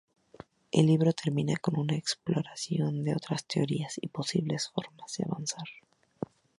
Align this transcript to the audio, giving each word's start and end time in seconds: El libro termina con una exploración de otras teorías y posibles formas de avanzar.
El 0.71 0.87
libro 0.87 1.13
termina 1.13 1.57
con 1.57 1.77
una 1.77 1.93
exploración 1.95 3.03
de 3.03 3.13
otras 3.13 3.45
teorías 3.45 3.99
y 4.01 4.07
posibles 4.07 4.69
formas 4.73 5.13
de 5.19 5.25
avanzar. 5.25 5.67